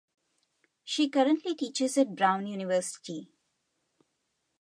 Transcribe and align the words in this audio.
She 0.83 1.09
currently 1.09 1.53
teaches 1.53 1.95
at 1.95 2.15
Brown 2.15 2.47
University. 2.47 3.29